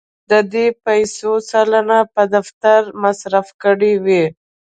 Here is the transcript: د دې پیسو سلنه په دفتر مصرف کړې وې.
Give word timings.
د 0.31 0.33
دې 0.53 0.67
پیسو 0.85 1.31
سلنه 1.49 1.99
په 2.13 2.23
دفتر 2.35 2.79
مصرف 3.03 3.47
کړې 3.63 3.93
وې. 4.05 4.23